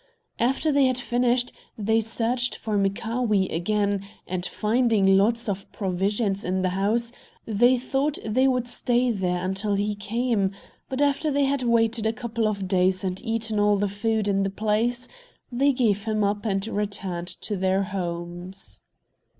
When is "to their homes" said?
17.27-18.81